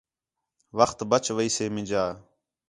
[0.77, 2.03] وخت بچ ویسے مینجا